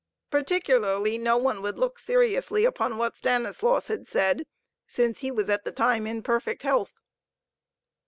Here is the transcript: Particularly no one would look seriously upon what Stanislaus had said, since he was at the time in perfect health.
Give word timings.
Particularly 0.31 1.19
no 1.19 1.37
one 1.37 1.61
would 1.61 1.77
look 1.77 1.99
seriously 1.99 2.65
upon 2.65 2.97
what 2.97 3.15
Stanislaus 3.15 3.87
had 3.87 4.07
said, 4.07 4.47
since 4.87 5.19
he 5.19 5.29
was 5.29 5.47
at 5.47 5.63
the 5.63 5.71
time 5.71 6.07
in 6.07 6.23
perfect 6.23 6.63
health. 6.63 6.95